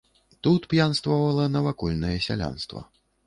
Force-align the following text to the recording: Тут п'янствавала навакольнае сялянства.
Тут 0.45 0.63
п'янствавала 0.71 1.45
навакольнае 1.57 2.17
сялянства. 2.29 2.85